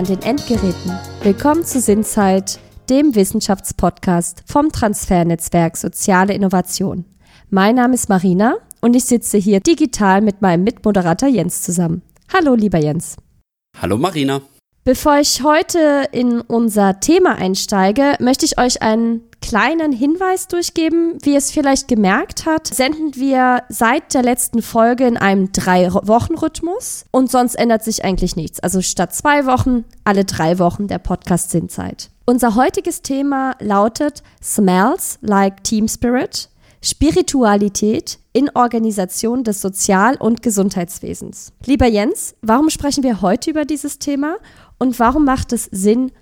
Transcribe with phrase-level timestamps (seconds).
[0.00, 0.98] an den Endgeräten.
[1.22, 2.58] Willkommen zu Sinnzeit,
[2.88, 7.04] dem Wissenschaftspodcast vom Transfernetzwerk Soziale Innovation.
[7.50, 12.00] Mein Name ist Marina und ich sitze hier digital mit meinem Mitmoderator Jens zusammen.
[12.32, 13.18] Hallo, lieber Jens.
[13.78, 14.40] Hallo, Marina.
[14.84, 21.18] Bevor ich heute in unser Thema einsteige, möchte ich euch einen kleinen Hinweis durchgeben.
[21.22, 27.30] Wie es vielleicht gemerkt hat, senden wir seit der letzten Folge in einem Drei-Wochen-Rhythmus und
[27.30, 28.60] sonst ändert sich eigentlich nichts.
[28.60, 32.10] Also statt zwei Wochen, alle drei Wochen der Podcast Sinnzeit.
[32.26, 36.48] Unser heutiges Thema lautet Smells like Team Spirit,
[36.82, 41.52] Spiritualität in Organisation des Sozial- und Gesundheitswesens.
[41.66, 44.36] Lieber Jens, warum sprechen wir heute über dieses Thema
[44.78, 46.12] und warum macht es Sinn,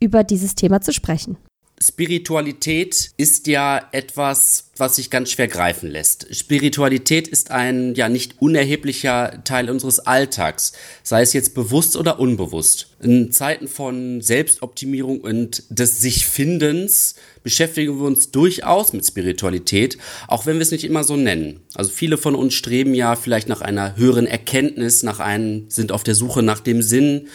[0.00, 1.36] über dieses Thema zu sprechen?
[1.80, 6.26] Spiritualität ist ja etwas, was sich ganz schwer greifen lässt.
[6.34, 12.94] Spiritualität ist ein ja nicht unerheblicher Teil unseres Alltags, sei es jetzt bewusst oder unbewusst.
[13.00, 20.56] In Zeiten von Selbstoptimierung und des Sich-Findens beschäftigen wir uns durchaus mit Spiritualität, auch wenn
[20.56, 21.60] wir es nicht immer so nennen.
[21.74, 26.02] Also viele von uns streben ja vielleicht nach einer höheren Erkenntnis, nach einem, sind auf
[26.02, 27.28] der Suche nach dem Sinn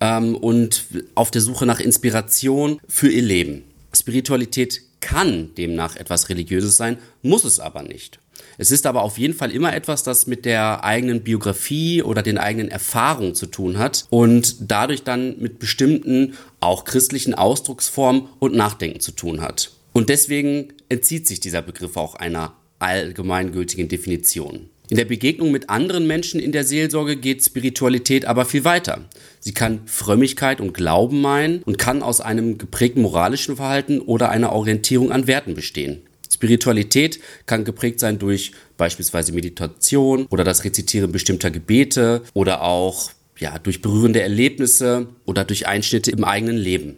[0.00, 3.64] ähm, und auf der Suche nach Inspiration für ihr Leben.
[3.94, 8.18] Spiritualität kann demnach etwas Religiöses sein, muss es aber nicht.
[8.56, 12.38] Es ist aber auf jeden Fall immer etwas, das mit der eigenen Biografie oder den
[12.38, 19.00] eigenen Erfahrungen zu tun hat und dadurch dann mit bestimmten, auch christlichen Ausdrucksformen und Nachdenken
[19.00, 19.72] zu tun hat.
[19.92, 24.70] Und deswegen entzieht sich dieser Begriff auch einer allgemeingültigen Definition.
[24.90, 29.00] In der Begegnung mit anderen Menschen in der Seelsorge geht Spiritualität aber viel weiter.
[29.40, 34.52] Sie kann Frömmigkeit und Glauben meinen und kann aus einem geprägten moralischen Verhalten oder einer
[34.52, 36.02] Orientierung an Werten bestehen.
[36.30, 43.58] Spiritualität kann geprägt sein durch beispielsweise Meditation oder das Rezitieren bestimmter Gebete oder auch ja,
[43.58, 46.96] durch berührende Erlebnisse oder durch Einschnitte im eigenen Leben.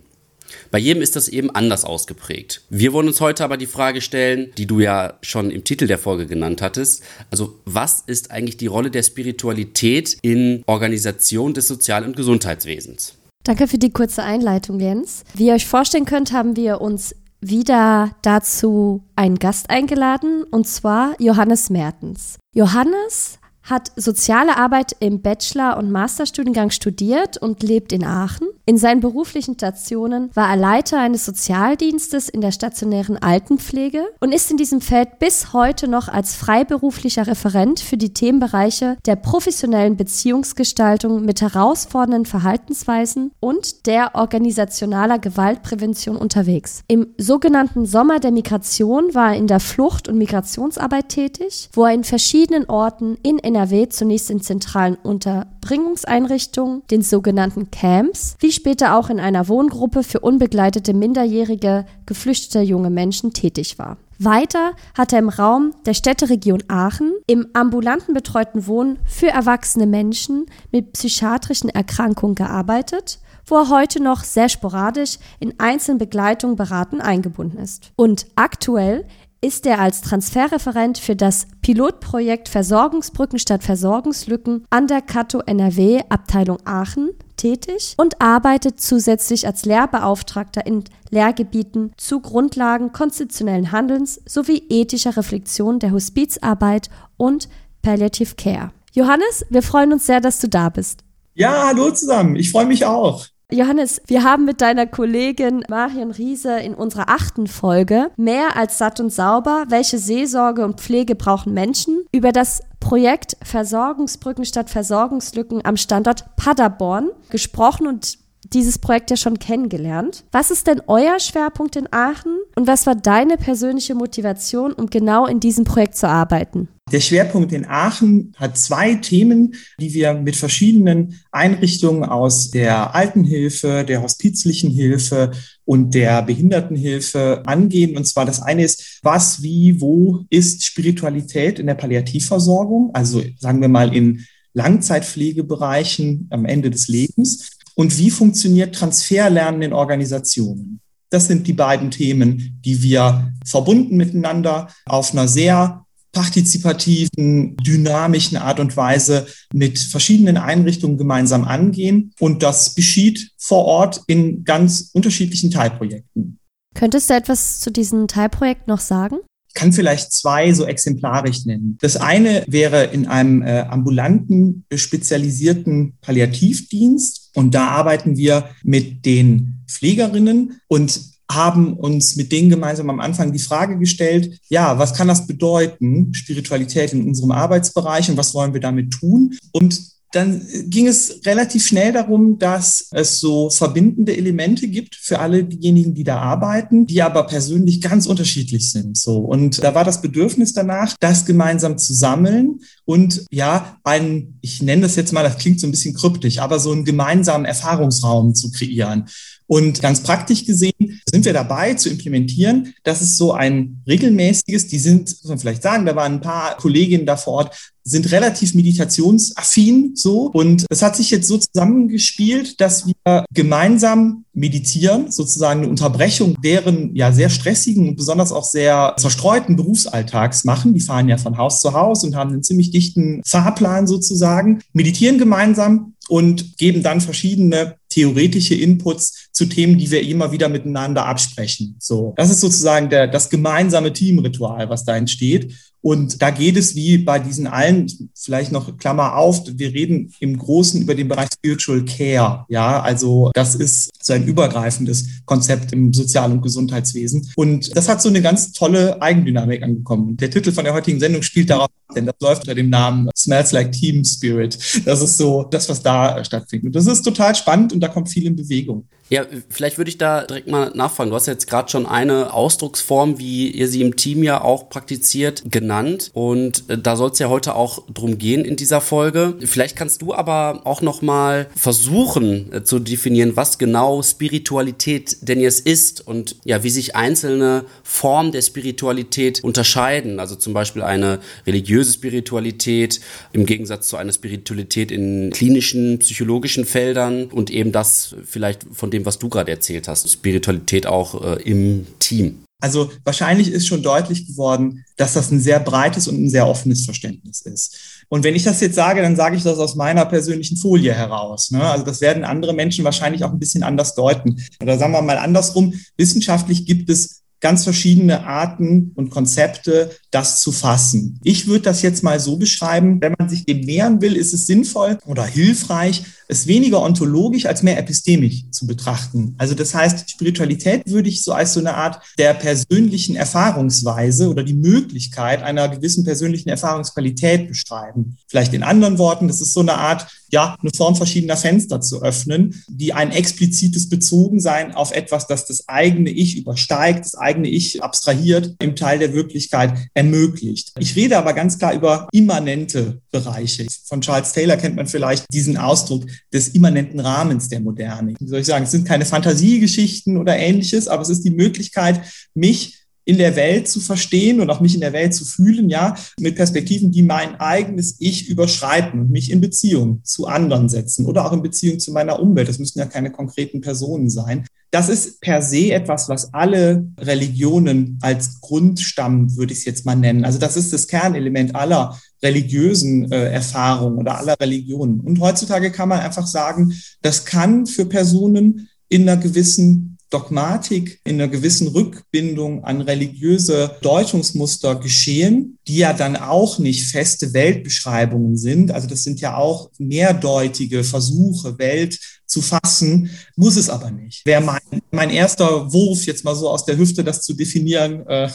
[0.71, 2.63] Bei jedem ist das eben anders ausgeprägt.
[2.71, 5.99] Wir wollen uns heute aber die Frage stellen, die du ja schon im Titel der
[5.99, 7.03] Folge genannt hattest.
[7.31, 13.15] Also was ist eigentlich die Rolle der Spiritualität in Organisation des Sozial- und Gesundheitswesens?
[13.45, 15.23] Danke für die kurze Einleitung, Jens.
[15.35, 21.15] Wie ihr euch vorstellen könnt, haben wir uns wieder dazu einen Gast eingeladen, und zwar
[21.21, 22.39] Johannes Mertens.
[22.55, 28.47] Johannes hat soziale Arbeit im Bachelor- und Masterstudiengang studiert und lebt in Aachen.
[28.65, 34.51] In seinen beruflichen Stationen war er Leiter eines Sozialdienstes in der stationären Altenpflege und ist
[34.51, 41.25] in diesem Feld bis heute noch als freiberuflicher Referent für die Themenbereiche der professionellen Beziehungsgestaltung
[41.25, 46.83] mit herausfordernden Verhaltensweisen und der organisationaler Gewaltprävention unterwegs.
[46.89, 51.95] Im sogenannten Sommer der Migration war er in der Flucht- und Migrationsarbeit tätig, wo er
[51.95, 59.09] in verschiedenen Orten in NRW zunächst in zentralen Unterbringungseinrichtungen, den sogenannten Camps, wie später auch
[59.09, 63.97] in einer Wohngruppe für unbegleitete minderjährige geflüchtete junge Menschen tätig war.
[64.19, 70.47] Weiter hat er im Raum der Städteregion Aachen im ambulanten betreuten Wohnen für erwachsene Menschen
[70.71, 77.59] mit psychiatrischen Erkrankungen gearbeitet, wo er heute noch sehr sporadisch in einzelnen Begleitungen beraten eingebunden
[77.59, 77.93] ist.
[77.97, 79.05] Und aktuell
[79.47, 86.59] ist er als Transferreferent für das Pilotprojekt Versorgungsbrücken statt Versorgungslücken an der Kato NRW Abteilung
[86.65, 95.17] Aachen tätig und arbeitet zusätzlich als Lehrbeauftragter in Lehrgebieten zu Grundlagen konstitutionellen Handelns sowie ethischer
[95.17, 97.49] Reflexion der Hospizarbeit und
[97.83, 98.73] Palliative Care.
[98.95, 101.05] Johannes, wir freuen uns sehr, dass du da bist.
[101.35, 102.35] Ja, hallo zusammen.
[102.35, 103.27] Ich freue mich auch.
[103.53, 108.99] Johannes, wir haben mit deiner Kollegin Marion Riese in unserer achten Folge Mehr als satt
[108.99, 115.77] und sauber, welche Seelsorge und Pflege brauchen Menschen, über das Projekt Versorgungsbrücken statt Versorgungslücken am
[115.77, 118.19] Standort Paderborn gesprochen und
[118.53, 120.25] dieses Projekt ja schon kennengelernt.
[120.33, 125.27] Was ist denn euer Schwerpunkt in Aachen und was war deine persönliche Motivation, um genau
[125.27, 126.69] in diesem Projekt zu arbeiten?
[126.93, 133.85] Der Schwerpunkt in Aachen hat zwei Themen, die wir mit verschiedenen Einrichtungen aus der Altenhilfe,
[133.85, 135.33] der hospizlichen Hilfe
[135.65, 137.97] und der Behindertenhilfe angehen.
[137.97, 142.91] Und zwar das eine ist, was, wie, wo ist Spiritualität in der Palliativversorgung?
[142.95, 149.73] Also sagen wir mal in Langzeitpflegebereichen am Ende des Lebens und wie funktioniert Transferlernen in
[149.73, 150.81] Organisationen.
[151.11, 158.59] Das sind die beiden Themen, die wir verbunden miteinander auf einer sehr partizipativen, dynamischen Art
[158.59, 162.13] und Weise mit verschiedenen Einrichtungen gemeinsam angehen.
[162.19, 166.39] Und das geschieht vor Ort in ganz unterschiedlichen Teilprojekten.
[166.75, 169.19] Könntest du etwas zu diesem Teilprojekt noch sagen?
[169.57, 171.79] Kann vielleicht zwei so exemplarisch nennen.
[171.81, 177.31] Das eine wäre in einem äh, ambulanten, spezialisierten Palliativdienst.
[177.35, 183.33] Und da arbeiten wir mit den Pflegerinnen und haben uns mit denen gemeinsam am Anfang
[183.33, 188.53] die Frage gestellt, ja, was kann das bedeuten, Spiritualität in unserem Arbeitsbereich und was wollen
[188.53, 189.37] wir damit tun?
[189.51, 195.45] Und dann ging es relativ schnell darum, dass es so verbindende Elemente gibt für alle
[195.45, 198.97] diejenigen, die da arbeiten, die aber persönlich ganz unterschiedlich sind.
[198.97, 204.63] So und da war das Bedürfnis danach, das gemeinsam zu sammeln und ja, einen, ich
[204.63, 208.35] nenne das jetzt mal, das klingt so ein bisschen kryptisch, aber so einen gemeinsamen Erfahrungsraum
[208.35, 209.07] zu kreieren.
[209.47, 212.75] Und ganz praktisch gesehen sind wir dabei zu implementieren.
[212.83, 216.57] Das ist so ein regelmäßiges, die sind, muss man vielleicht sagen, da waren ein paar
[216.57, 220.31] Kolleginnen da vor Ort, sind relativ meditationsaffin so.
[220.33, 226.95] Und es hat sich jetzt so zusammengespielt, dass wir gemeinsam meditieren, sozusagen eine Unterbrechung deren
[226.97, 230.75] ja sehr stressigen und besonders auch sehr zerstreuten Berufsalltags machen.
[230.75, 235.19] Die fahren ja von Haus zu Haus und haben einen ziemlich dichten Fahrplan sozusagen, meditieren
[235.19, 241.77] gemeinsam und geben dann verschiedene theoretische Inputs zu Themen, die wir immer wieder miteinander absprechen.
[241.79, 245.53] So, das ist sozusagen der, das gemeinsame Teamritual, was da entsteht.
[245.83, 250.39] Und da geht es wie bei diesen allen, vielleicht noch Klammer auf, wir reden im
[250.39, 252.47] Großen über den Bereich Spiritual Care.
[252.49, 257.31] Ja, also das ist so ein übergreifendes Konzept im Sozial- und Gesundheitswesen.
[257.37, 260.17] Und das hat so eine ganz tolle Eigendynamik angekommen.
[260.17, 263.53] Der Titel von der heutigen Sendung spielt darauf, denn das läuft unter dem Namen Smells
[263.53, 264.59] Like Team Spirit.
[264.87, 266.69] Das ist so das, was da stattfindet.
[266.69, 268.89] Und das ist total spannend und da kommt viel in Bewegung.
[269.09, 271.11] Ja, vielleicht würde ich da direkt mal nachfragen.
[271.11, 275.45] Du hast jetzt gerade schon eine Ausdrucksform, wie ihr sie im Team ja auch praktiziert,
[275.49, 276.11] genannt.
[276.13, 279.35] Und äh, da soll es ja heute auch drum gehen in dieser Folge.
[279.45, 285.39] Vielleicht kannst du aber auch noch mal versuchen äh, zu definieren, was genau Spiritualität denn
[285.39, 290.19] jetzt ist und ja, wie sich einzelne Formen der Spiritualität unterscheiden.
[290.19, 293.01] Also zum Beispiel eine religiöse Spiritualität
[293.33, 298.96] im Gegensatz zu einer Spiritualität in klinischen, psychologischen Feldern und eben das vielleicht von dem,
[299.05, 302.45] was du gerade erzählt hast, Spiritualität auch äh, im Team?
[302.63, 306.87] Also wahrscheinlich ist schon deutlich geworden, dass das ein sehr breites und ein sehr offenes
[306.87, 308.05] Verständnis ist.
[308.09, 311.51] Und wenn ich das jetzt sage, dann sage ich das aus meiner persönlichen Folie heraus.
[311.51, 311.63] Ne?
[311.63, 314.43] Also das werden andere Menschen wahrscheinlich auch ein bisschen anders deuten.
[314.63, 320.51] Oder sagen wir mal andersrum, wissenschaftlich gibt es ganz verschiedene Arten und Konzepte, das zu
[320.51, 321.21] fassen.
[321.25, 324.47] Ich würde das jetzt mal so beschreiben, wenn man sich dem nähern will, ist es
[324.47, 329.35] sinnvoll oder hilfreich, es weniger ontologisch als mehr epistemisch zu betrachten.
[329.39, 334.43] Also das heißt, Spiritualität würde ich so als so eine Art der persönlichen Erfahrungsweise oder
[334.43, 338.17] die Möglichkeit einer gewissen persönlichen Erfahrungsqualität beschreiben.
[338.27, 342.03] Vielleicht in anderen Worten, das ist so eine Art, ja, eine Form verschiedener Fenster zu
[342.03, 347.83] öffnen, die ein explizites Bezogensein auf etwas, das das eigene Ich übersteigt, das eigene Ich
[347.83, 349.75] abstrahiert, im Teil der Wirklichkeit
[350.07, 350.73] ermöglicht.
[350.79, 353.67] Ich rede aber ganz klar über immanente Bereiche.
[353.85, 358.15] Von Charles Taylor kennt man vielleicht diesen Ausdruck des immanenten Rahmens der Moderne.
[358.19, 362.01] Wie soll ich sagen, es sind keine Fantasiegeschichten oder ähnliches, aber es ist die Möglichkeit,
[362.35, 365.95] mich in der Welt zu verstehen und auch mich in der Welt zu fühlen, ja,
[366.19, 371.25] mit Perspektiven, die mein eigenes Ich überschreiten und mich in Beziehung zu anderen setzen oder
[371.25, 372.49] auch in Beziehung zu meiner Umwelt.
[372.49, 374.45] Das müssen ja keine konkreten Personen sein.
[374.73, 379.95] Das ist per se etwas, was alle Religionen als Grundstamm, würde ich es jetzt mal
[379.95, 380.25] nennen.
[380.25, 385.01] Also das ist das Kernelement aller religiösen äh, Erfahrungen oder aller Religionen.
[385.01, 391.17] Und heutzutage kann man einfach sagen, das kann für Personen in einer gewissen Dogmatik in
[391.17, 398.71] einer gewissen Rückbindung an religiöse Deutungsmuster geschehen, die ja dann auch nicht feste Weltbeschreibungen sind.
[398.71, 404.25] Also das sind ja auch mehrdeutige Versuche, Welt zu fassen, muss es aber nicht.
[404.27, 408.29] Wäre mein, mein erster Wurf, jetzt mal so aus der Hüfte, das zu definieren, äh,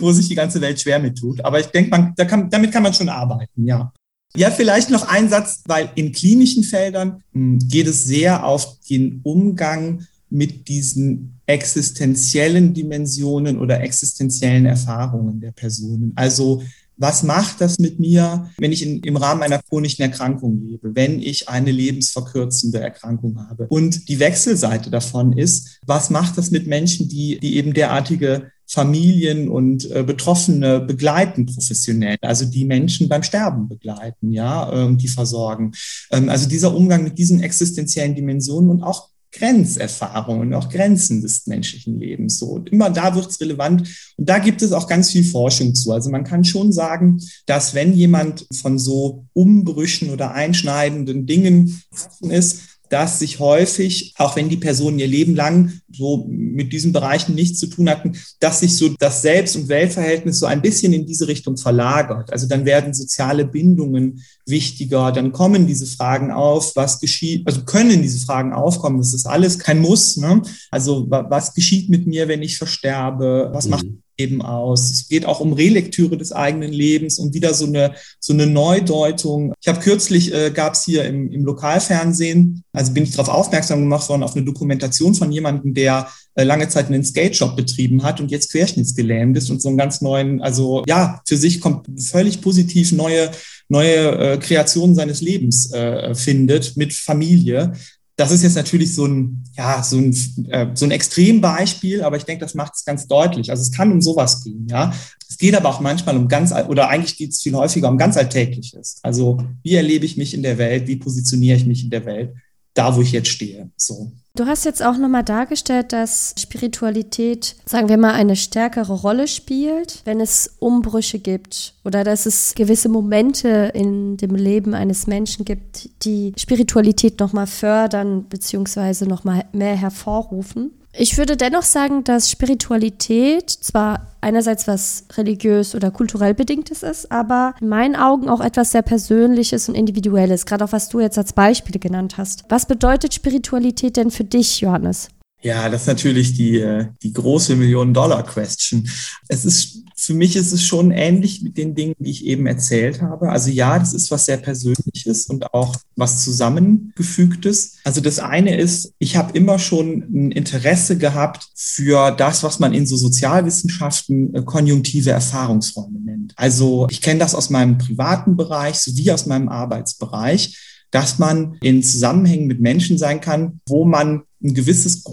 [0.00, 1.44] wo sich die ganze Welt schwer mit tut.
[1.44, 3.92] Aber ich denke, man, da kann, damit kann man schon arbeiten, ja.
[4.36, 9.20] Ja, vielleicht noch ein Satz, weil in klinischen Feldern hm, geht es sehr auf den
[9.24, 16.12] Umgang mit diesen existenziellen Dimensionen oder existenziellen Erfahrungen der Personen.
[16.14, 16.62] Also
[17.00, 21.22] was macht das mit mir, wenn ich in, im Rahmen einer chronischen Erkrankung lebe, wenn
[21.22, 23.66] ich eine lebensverkürzende Erkrankung habe?
[23.68, 29.48] Und die Wechselseite davon ist, was macht das mit Menschen, die, die eben derartige Familien
[29.48, 35.72] und äh, Betroffene begleiten professionell, also die Menschen beim Sterben begleiten, ja, und die versorgen.
[36.12, 41.98] Ähm, also dieser Umgang mit diesen existenziellen Dimensionen und auch Grenzerfahrungen auch Grenzen des menschlichen
[41.98, 42.38] Lebens.
[42.38, 43.88] So, und immer da wird es relevant.
[44.16, 45.92] Und da gibt es auch ganz viel Forschung zu.
[45.92, 51.80] Also man kann schon sagen, dass wenn jemand von so Umbrüchen oder einschneidenden Dingen
[52.22, 57.34] ist, dass sich häufig, auch wenn die Personen ihr Leben lang so mit diesen Bereichen
[57.34, 61.06] nichts zu tun hatten, dass sich so das Selbst- und Weltverhältnis so ein bisschen in
[61.06, 62.32] diese Richtung verlagert.
[62.32, 68.02] Also dann werden soziale Bindungen wichtiger, dann kommen diese Fragen auf, was geschieht, also können
[68.02, 70.16] diese Fragen aufkommen, das ist alles kein Muss.
[70.16, 70.42] Ne?
[70.70, 73.70] Also was geschieht mit mir, wenn ich versterbe, was mhm.
[73.70, 73.86] macht
[74.20, 74.90] Leben aus.
[74.90, 79.54] Es geht auch um Relektüre des eigenen Lebens und wieder so eine, so eine Neudeutung.
[79.60, 83.80] Ich habe kürzlich, äh, gab es hier im, im Lokalfernsehen, also bin ich darauf aufmerksam
[83.80, 88.20] gemacht worden, auf eine Dokumentation von jemandem, der äh, lange Zeit einen Skate-Shop betrieben hat
[88.20, 92.40] und jetzt querschnittsgelähmt ist und so einen ganz neuen, also ja, für sich kommt völlig
[92.40, 93.30] positiv neue
[93.68, 97.72] neue äh, Kreationen seines Lebens äh, findet mit Familie
[98.20, 100.14] das ist jetzt natürlich so ein, ja, so ein,
[100.50, 103.50] äh, so ein Extrembeispiel, aber ich denke, das macht es ganz deutlich.
[103.50, 104.92] Also es kann um sowas gehen, ja.
[105.26, 108.18] Es geht aber auch manchmal um ganz, oder eigentlich geht es viel häufiger um ganz
[108.18, 108.98] Alltägliches.
[109.02, 112.34] Also wie erlebe ich mich in der Welt, wie positioniere ich mich in der Welt,
[112.80, 113.70] da wo ich jetzt stehe.
[113.76, 114.10] So.
[114.36, 120.00] Du hast jetzt auch nochmal dargestellt, dass Spiritualität, sagen wir mal, eine stärkere Rolle spielt,
[120.04, 125.90] wenn es Umbrüche gibt oder dass es gewisse Momente in dem Leben eines Menschen gibt,
[126.04, 129.04] die Spiritualität nochmal fördern bzw.
[129.06, 130.70] nochmal mehr hervorrufen.
[130.92, 137.54] Ich würde dennoch sagen, dass Spiritualität zwar einerseits was religiös oder kulturell bedingtes ist, aber
[137.60, 141.32] in meinen Augen auch etwas sehr Persönliches und Individuelles, gerade auch was du jetzt als
[141.32, 142.44] Beispiele genannt hast.
[142.48, 145.08] Was bedeutet Spiritualität denn für dich, Johannes?
[145.42, 148.88] Ja, das ist natürlich die, äh, die große Million-Dollar-Question.
[149.28, 153.00] Es ist, für mich ist es schon ähnlich mit den Dingen, die ich eben erzählt
[153.00, 153.30] habe.
[153.30, 157.78] Also ja, das ist was sehr Persönliches und auch was Zusammengefügtes.
[157.84, 162.74] Also das eine ist, ich habe immer schon ein Interesse gehabt für das, was man
[162.74, 166.34] in so Sozialwissenschaften äh, konjunktive Erfahrungsräume nennt.
[166.36, 171.82] Also ich kenne das aus meinem privaten Bereich sowie aus meinem Arbeitsbereich dass man in
[171.82, 175.04] Zusammenhängen mit Menschen sein kann, wo man ein gewisses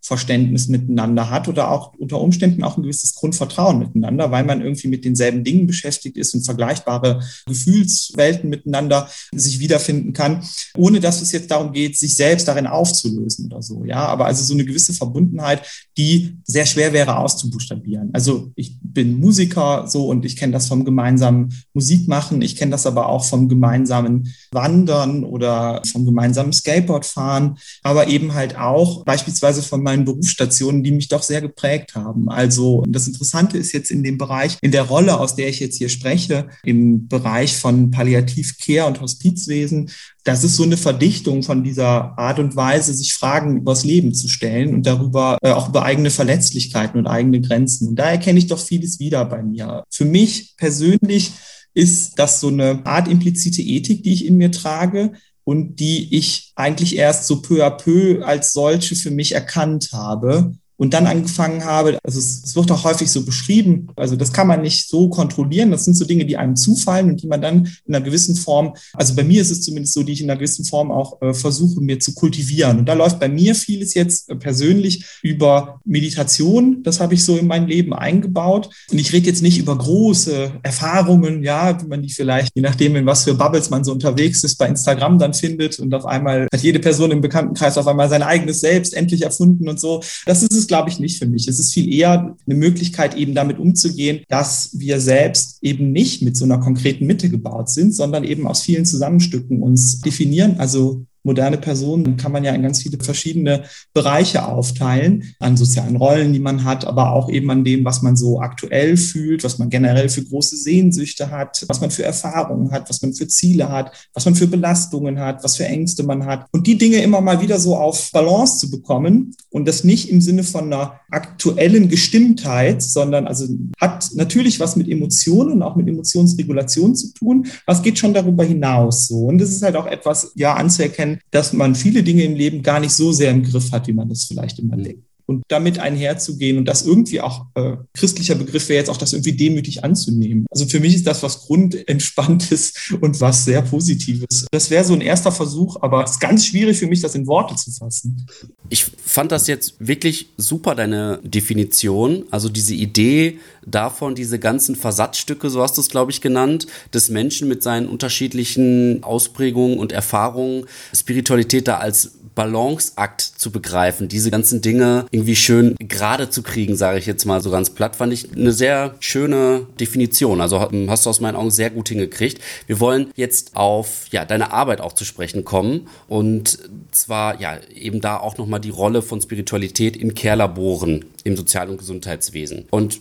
[0.00, 4.88] Grundverständnis miteinander hat oder auch unter Umständen auch ein gewisses Grundvertrauen miteinander, weil man irgendwie
[4.88, 10.42] mit denselben Dingen beschäftigt ist und vergleichbare Gefühlswelten miteinander sich wiederfinden kann,
[10.76, 13.84] ohne dass es jetzt darum geht, sich selbst darin aufzulösen oder so.
[13.84, 15.62] Ja, aber also so eine gewisse Verbundenheit,
[15.96, 18.10] die sehr schwer wäre auszubuchstabieren.
[18.12, 22.86] Also ich bin Musiker so und ich kenne das vom gemeinsamen Musikmachen, ich kenne das
[22.86, 29.82] aber auch vom gemeinsamen Wandern oder vom gemeinsamen Skateboardfahren, aber eben halt auch beispielsweise von
[29.90, 32.28] meinen Berufsstationen, die mich doch sehr geprägt haben.
[32.28, 35.78] Also das Interessante ist jetzt in dem Bereich, in der Rolle, aus der ich jetzt
[35.78, 39.90] hier spreche, im Bereich von Palliativcare und Hospizwesen,
[40.24, 44.28] das ist so eine Verdichtung von dieser Art und Weise, sich Fragen übers Leben zu
[44.28, 47.88] stellen und darüber äh, auch über eigene Verletzlichkeiten und eigene Grenzen.
[47.88, 49.82] Und da erkenne ich doch vieles wieder bei mir.
[49.90, 51.32] Für mich persönlich
[51.74, 55.12] ist das so eine Art implizite Ethik, die ich in mir trage,
[55.50, 60.54] und die ich eigentlich erst so peu à peu als solche für mich erkannt habe
[60.80, 64.46] und dann angefangen habe, also es, es, wird auch häufig so beschrieben, also das kann
[64.46, 67.66] man nicht so kontrollieren, das sind so Dinge, die einem zufallen und die man dann
[67.84, 70.38] in einer gewissen Form, also bei mir ist es zumindest so, die ich in einer
[70.38, 72.78] gewissen Form auch äh, versuche mir zu kultivieren.
[72.78, 77.36] Und da läuft bei mir vieles jetzt äh, persönlich über Meditation, das habe ich so
[77.36, 78.70] in mein Leben eingebaut.
[78.90, 82.96] Und ich rede jetzt nicht über große Erfahrungen, ja, wie man die vielleicht, je nachdem,
[82.96, 86.48] in was für Bubbles man so unterwegs ist, bei Instagram dann findet und auf einmal
[86.50, 90.02] hat jede Person im Bekanntenkreis auf einmal sein eigenes Selbst endlich erfunden und so.
[90.24, 91.48] Das ist es glaube ich, nicht für mich.
[91.48, 96.36] Es ist viel eher eine Möglichkeit, eben damit umzugehen, dass wir selbst eben nicht mit
[96.36, 100.60] so einer konkreten Mitte gebaut sind, sondern eben aus vielen Zusammenstücken uns definieren.
[100.60, 106.32] Also moderne Personen kann man ja in ganz viele verschiedene Bereiche aufteilen, an sozialen Rollen,
[106.32, 109.70] die man hat, aber auch eben an dem, was man so aktuell fühlt, was man
[109.70, 113.92] generell für große Sehnsüchte hat, was man für Erfahrungen hat, was man für Ziele hat,
[114.14, 116.46] was man für Belastungen hat, was für Ängste man hat.
[116.52, 120.20] Und die Dinge immer mal wieder so auf Balance zu bekommen und das nicht im
[120.20, 123.46] Sinne von einer aktuellen Gestimmtheit, sondern also
[123.80, 127.46] hat natürlich was mit Emotionen und auch mit Emotionsregulation zu tun.
[127.66, 129.26] Was geht schon darüber hinaus so?
[129.26, 132.62] Und das ist halt auch etwas, ja, anzuerkennen, sein, dass man viele Dinge im Leben
[132.62, 135.78] gar nicht so sehr im Griff hat, wie man das vielleicht immer denkt und damit
[135.78, 140.44] einherzugehen und das irgendwie auch, äh, christlicher Begriff wäre jetzt auch das irgendwie demütig anzunehmen.
[140.50, 144.46] Also für mich ist das was Grundentspanntes und was sehr Positives.
[144.50, 147.28] Das wäre so ein erster Versuch, aber es ist ganz schwierig für mich, das in
[147.28, 148.26] Worte zu fassen.
[148.70, 152.24] Ich fand das jetzt wirklich super, deine Definition.
[152.32, 157.08] Also diese Idee davon, diese ganzen Versatzstücke, so hast du es, glaube ich, genannt, des
[157.08, 164.62] Menschen mit seinen unterschiedlichen Ausprägungen und Erfahrungen, Spiritualität da als Balanceakt zu begreifen, diese ganzen
[164.62, 168.32] Dinge irgendwie schön gerade zu kriegen, sage ich jetzt mal so ganz platt, fand ich
[168.34, 170.40] eine sehr schöne Definition.
[170.40, 172.40] Also hast du aus meinen Augen sehr gut hingekriegt.
[172.66, 176.58] Wir wollen jetzt auf ja, deine Arbeit auch zu sprechen kommen und
[176.90, 181.76] zwar ja eben da auch nochmal die Rolle von Spiritualität in Care-Laboren im Sozial- und
[181.76, 182.66] Gesundheitswesen.
[182.70, 183.00] Und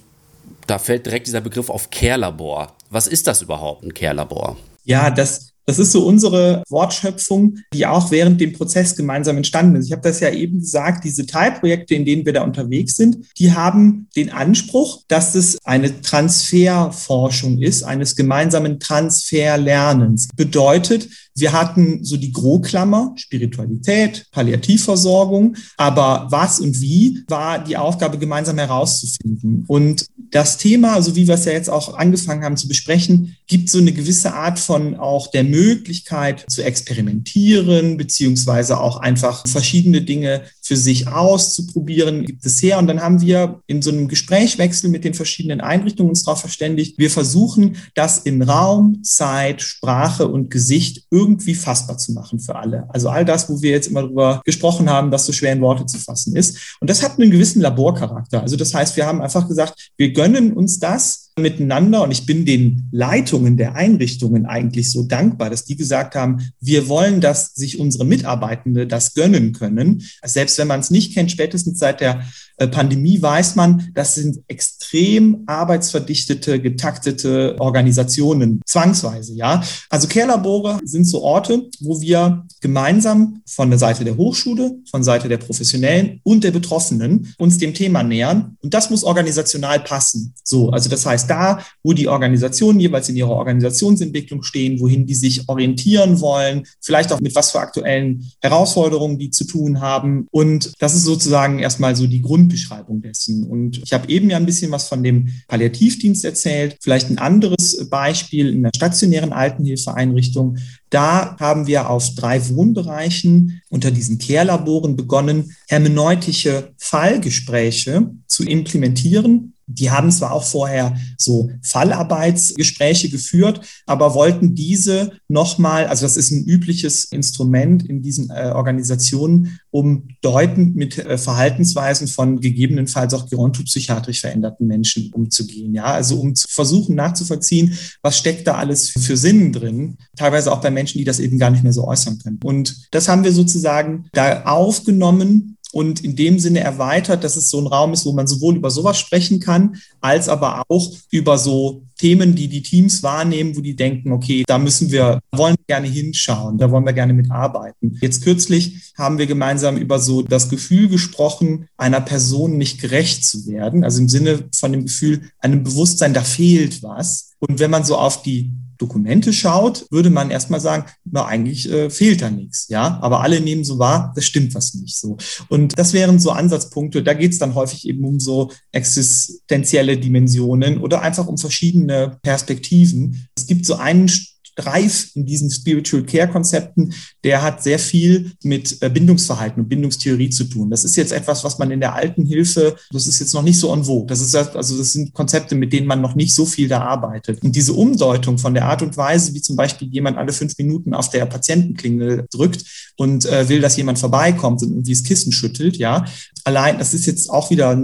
[0.68, 2.76] da fällt direkt dieser Begriff auf Care-Labor.
[2.90, 4.58] Was ist das überhaupt, ein Care-Labor?
[4.84, 9.86] Ja, das das ist so unsere Wortschöpfung, die auch während dem Prozess gemeinsam entstanden ist.
[9.86, 13.54] Ich habe das ja eben gesagt, diese Teilprojekte, in denen wir da unterwegs sind, die
[13.54, 20.30] haben den Anspruch, dass es eine Transferforschung ist, eines gemeinsamen Transferlernens.
[20.36, 28.18] Bedeutet, wir hatten so die Großklammer, Spiritualität, Palliativversorgung, aber was und wie war die Aufgabe
[28.18, 29.64] gemeinsam herauszufinden.
[29.68, 33.70] Und das Thema, so wie wir es ja jetzt auch angefangen haben zu besprechen, gibt
[33.70, 40.42] so eine gewisse Art von auch der Möglichkeit zu experimentieren, beziehungsweise auch einfach verschiedene Dinge
[40.70, 42.78] für sich auszuprobieren, gibt es her.
[42.78, 47.00] Und dann haben wir in so einem Gesprächwechsel mit den verschiedenen Einrichtungen uns darauf verständigt,
[47.00, 52.88] wir versuchen, das in Raum, Zeit, Sprache und Gesicht irgendwie fassbar zu machen für alle.
[52.90, 55.88] Also all das, wo wir jetzt immer drüber gesprochen haben, das so schwer in Worte
[55.88, 56.78] zu fassen ist.
[56.80, 58.40] Und das hat einen gewissen Laborcharakter.
[58.44, 62.46] Also das heißt, wir haben einfach gesagt, wir gönnen uns das, miteinander und ich bin
[62.46, 67.80] den Leitungen der Einrichtungen eigentlich so dankbar, dass die gesagt haben, wir wollen, dass sich
[67.80, 70.04] unsere Mitarbeitende das gönnen können.
[70.24, 72.24] Selbst wenn man es nicht kennt, spätestens seit der
[72.68, 79.64] Pandemie weiß man, das sind extrem arbeitsverdichtete, getaktete Organisationen, zwangsweise, ja.
[79.90, 85.30] Also Care-Labore sind so Orte, wo wir gemeinsam von der Seite der Hochschule, von Seite
[85.30, 88.58] der Professionellen und der Betroffenen uns dem Thema nähern.
[88.62, 90.34] Und das muss organisational passen.
[90.44, 95.16] So, also das heißt, da, wo die Organisationen jeweils in ihrer Organisationsentwicklung stehen, wohin die
[95.16, 100.28] sich orientieren wollen, vielleicht auch mit was für aktuellen Herausforderungen die zu tun haben.
[100.32, 103.44] Und das ist sozusagen erstmal so die Grund Grundbeschreibung dessen.
[103.44, 106.78] Und ich habe eben ja ein bisschen was von dem Palliativdienst erzählt.
[106.82, 110.58] Vielleicht ein anderes Beispiel in der stationären Altenhilfeeinrichtung.
[110.90, 119.92] Da haben wir auf drei Wohnbereichen unter diesen Care-Laboren begonnen, hermeneutische Fallgespräche zu implementieren die
[119.92, 126.46] haben zwar auch vorher so Fallarbeitsgespräche geführt, aber wollten diese nochmal, also das ist ein
[126.46, 134.22] übliches Instrument in diesen äh, Organisationen, um deutend mit äh, Verhaltensweisen von gegebenenfalls auch gerontopsychiatrisch
[134.22, 135.76] veränderten Menschen umzugehen.
[135.76, 140.62] Ja, also um zu versuchen nachzuvollziehen, was steckt da alles für Sinn drin, teilweise auch
[140.62, 142.40] bei Menschen, die das eben gar nicht mehr so äußern können.
[142.44, 147.60] Und das haben wir sozusagen da aufgenommen und in dem Sinne erweitert, dass es so
[147.60, 151.84] ein Raum ist, wo man sowohl über sowas sprechen kann, als aber auch über so
[151.98, 155.88] Themen, die die Teams wahrnehmen, wo die denken, okay, da müssen wir, wollen wir gerne
[155.88, 157.98] hinschauen, da wollen wir gerne mitarbeiten.
[158.02, 163.46] Jetzt kürzlich haben wir gemeinsam über so das Gefühl gesprochen, einer Person nicht gerecht zu
[163.46, 167.34] werden, also im Sinne von dem Gefühl, einem Bewusstsein, da fehlt was.
[167.40, 171.90] Und wenn man so auf die Dokumente schaut, würde man erstmal sagen, na, eigentlich äh,
[171.90, 172.68] fehlt da nichts.
[172.70, 175.18] Ja, aber alle nehmen so wahr, das stimmt was nicht so.
[175.50, 177.04] Und das wären so Ansatzpunkte.
[177.04, 183.28] Da geht es dann häufig eben um so existenzielle Dimensionen oder einfach um verschiedene Perspektiven.
[183.36, 184.10] Es gibt so einen
[184.52, 190.30] Streif in diesen Spiritual Care Konzepten, der hat sehr viel mit äh, Bindungsverhalten und Bindungstheorie
[190.30, 190.70] zu tun.
[190.70, 193.60] Das ist jetzt etwas, was man in der alten Hilfe, das ist jetzt noch nicht
[193.60, 194.08] so en vogue.
[194.08, 197.42] Das ist also, das sind Konzepte, mit denen man noch nicht so viel da arbeitet.
[197.44, 200.94] Und diese Umdeutung von der Art und Weise, wie zum Beispiel jemand alle fünf Minuten
[200.94, 205.78] auf der Patientenklingel drückt und äh, will, dass jemand vorbeikommt und irgendwie das Kissen schüttelt,
[205.78, 206.06] ja,
[206.44, 207.78] allein, das ist jetzt auch wieder,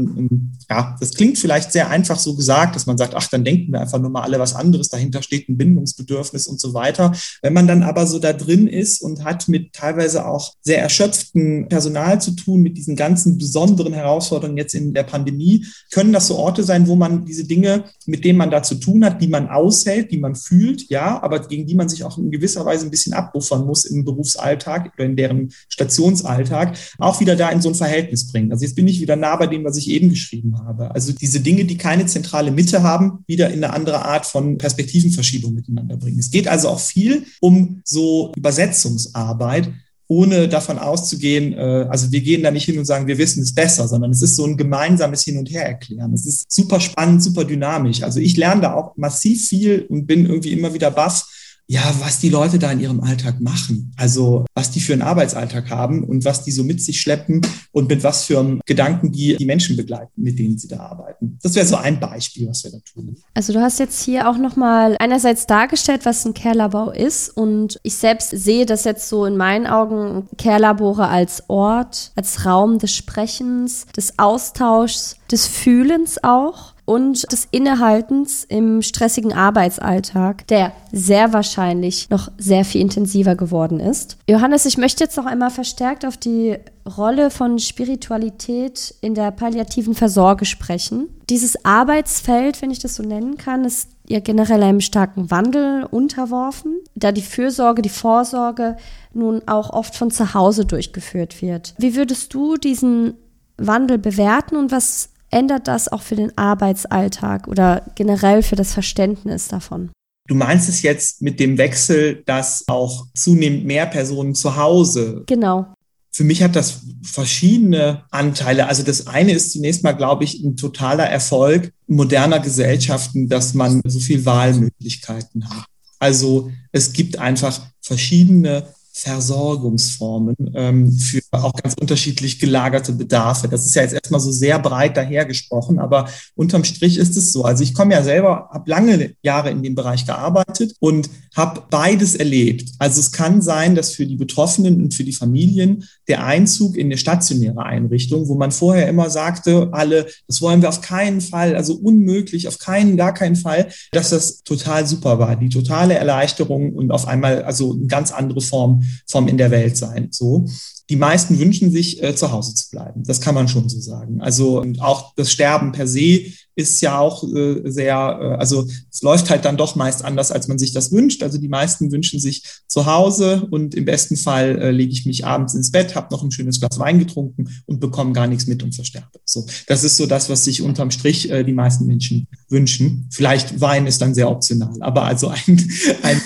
[0.69, 3.81] ja, das klingt vielleicht sehr einfach so gesagt, dass man sagt, ach, dann denken wir
[3.81, 7.13] einfach nur mal alle was anderes, dahinter steht ein Bindungsbedürfnis und so weiter.
[7.41, 11.67] Wenn man dann aber so da drin ist und hat mit teilweise auch sehr erschöpftem
[11.69, 16.37] Personal zu tun, mit diesen ganzen besonderen Herausforderungen jetzt in der Pandemie, können das so
[16.37, 19.49] Orte sein, wo man diese Dinge, mit denen man da zu tun hat, die man
[19.49, 22.91] aushält, die man fühlt, ja, aber gegen die man sich auch in gewisser Weise ein
[22.91, 27.75] bisschen abbuffern muss im Berufsalltag oder in deren Stationsalltag, auch wieder da in so ein
[27.75, 28.51] Verhältnis bringen.
[28.51, 30.93] Also jetzt bin ich wieder nah bei dem, was ich eben geschrieben habe.
[30.93, 35.53] Also diese Dinge, die keine zentrale Mitte haben, wieder in eine andere Art von Perspektivenverschiebung
[35.53, 36.19] miteinander bringen.
[36.19, 39.71] Es geht also auch viel um so Übersetzungsarbeit,
[40.07, 43.55] ohne davon auszugehen, äh, also wir gehen da nicht hin und sagen, wir wissen es
[43.55, 46.13] besser, sondern es ist so ein gemeinsames Hin- und Her-Erklären.
[46.13, 48.03] Es ist super spannend, super dynamisch.
[48.03, 51.25] Also ich lerne da auch massiv viel und bin irgendwie immer wieder baff,
[51.67, 53.91] ja, was die Leute da in ihrem Alltag machen.
[53.97, 57.89] Also was die für einen Arbeitsalltag haben und was die so mit sich schleppen und
[57.89, 61.39] mit was für Gedanken die die Menschen begleiten, mit denen sie da arbeiten.
[61.41, 63.15] Das wäre so ein Beispiel, was wir da tun.
[63.33, 67.95] Also du hast jetzt hier auch nochmal einerseits dargestellt, was ein Care-Labor ist und ich
[67.95, 73.87] selbst sehe das jetzt so in meinen Augen Care-Labore als Ort, als Raum des Sprechens,
[73.97, 82.31] des Austauschs, des Fühlens auch und des Innehaltens im stressigen Arbeitsalltag, der sehr wahrscheinlich noch
[82.37, 84.17] sehr viel intensiver geworden ist.
[84.29, 86.55] Johannes, ich möchte jetzt noch einmal verstärkt auf die
[86.97, 91.09] Rolle von Spiritualität in der palliativen Versorge sprechen.
[91.29, 96.75] Dieses Arbeitsfeld, wenn ich das so nennen kann, ist ja generell einem starken Wandel unterworfen,
[96.93, 98.77] da die Fürsorge, die Vorsorge
[99.13, 101.73] nun auch oft von zu Hause durchgeführt wird.
[101.79, 103.15] Wie würdest du diesen
[103.57, 109.49] Wandel bewerten und was ändert das auch für den Arbeitsalltag oder generell für das Verständnis
[109.49, 109.91] davon?
[110.27, 115.23] Du meinst es jetzt mit dem Wechsel, dass auch zunehmend mehr Personen zu Hause.
[115.27, 115.67] Genau.
[116.11, 118.67] Für mich hat das verschiedene Anteile.
[118.67, 123.81] Also das eine ist zunächst mal, glaube ich, ein totaler Erfolg moderner Gesellschaften, dass man
[123.85, 125.65] so viel Wahlmöglichkeiten hat.
[125.99, 133.49] Also es gibt einfach verschiedene Versorgungsformen ähm, für auch ganz unterschiedlich gelagerte Bedarfe.
[133.49, 137.43] Das ist ja jetzt erstmal so sehr breit dahergesprochen, aber unterm Strich ist es so.
[137.43, 142.15] Also ich komme ja selber, habe lange Jahre in dem Bereich gearbeitet und habe beides
[142.15, 142.69] erlebt.
[142.79, 146.87] Also es kann sein, dass für die Betroffenen und für die Familien der Einzug in
[146.87, 151.57] eine stationäre Einrichtung, wo man vorher immer sagte, alle, das wollen wir auf keinen Fall,
[151.57, 155.35] also unmöglich, auf keinen, gar keinen Fall, dass das total super war.
[155.35, 159.77] Die totale Erleichterung und auf einmal also eine ganz andere Form vom in der Welt
[159.77, 160.09] sein.
[160.11, 160.45] So.
[160.89, 163.03] Die meisten wünschen sich, äh, zu Hause zu bleiben.
[163.05, 164.21] Das kann man schon so sagen.
[164.21, 169.29] Also auch das Sterben per se ist ja auch äh, sehr, äh, also es läuft
[169.29, 171.23] halt dann doch meist anders, als man sich das wünscht.
[171.23, 175.25] Also die meisten wünschen sich zu Hause und im besten Fall äh, lege ich mich
[175.25, 178.63] abends ins Bett, habe noch ein schönes Glas Wein getrunken und bekomme gar nichts mit
[178.63, 179.19] und versterbe.
[179.25, 183.09] So, das ist so das, was sich unterm Strich äh, die meisten Menschen wünschen.
[183.11, 185.41] Vielleicht Wein ist dann sehr optional, aber also ein,
[186.03, 186.21] ein